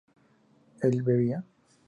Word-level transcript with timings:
¿él 0.81 1.03
bebía? 1.03 1.45